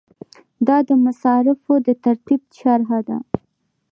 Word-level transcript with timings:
دا 0.67 0.77
د 0.87 0.89
مصارفو 1.05 1.73
د 1.85 1.87
ترتیب 2.03 2.41
شرحه 2.59 2.99
ده. 3.07 3.17